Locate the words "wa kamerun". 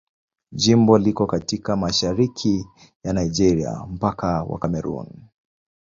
4.49-5.07